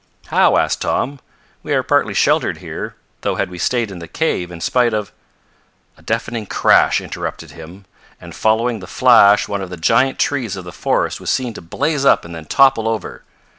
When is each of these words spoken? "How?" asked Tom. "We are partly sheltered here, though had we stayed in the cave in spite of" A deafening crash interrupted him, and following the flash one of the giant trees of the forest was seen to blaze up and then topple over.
"How?" 0.29 0.57
asked 0.57 0.81
Tom. 0.81 1.19
"We 1.61 1.75
are 1.75 1.83
partly 1.83 2.15
sheltered 2.15 2.57
here, 2.57 2.95
though 3.21 3.35
had 3.35 3.51
we 3.51 3.59
stayed 3.59 3.91
in 3.91 3.99
the 3.99 4.07
cave 4.07 4.49
in 4.49 4.59
spite 4.59 4.95
of" 4.95 5.11
A 5.95 6.01
deafening 6.01 6.47
crash 6.47 6.99
interrupted 6.99 7.51
him, 7.51 7.85
and 8.19 8.33
following 8.33 8.79
the 8.79 8.87
flash 8.87 9.47
one 9.47 9.61
of 9.61 9.69
the 9.69 9.77
giant 9.77 10.17
trees 10.17 10.55
of 10.55 10.63
the 10.63 10.71
forest 10.71 11.19
was 11.21 11.29
seen 11.29 11.53
to 11.53 11.61
blaze 11.61 12.03
up 12.03 12.25
and 12.25 12.33
then 12.33 12.45
topple 12.45 12.87
over. 12.87 13.21